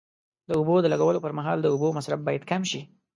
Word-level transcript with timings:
د 0.47 0.49
اوبو 0.59 0.75
د 0.81 0.85
لګولو 0.93 1.23
پر 1.25 1.31
مهال 1.37 1.57
د 1.61 1.67
اوبو 1.73 1.87
مصرف 1.97 2.19
باید 2.27 2.43
کم 2.51 2.61
شي. 2.71 2.81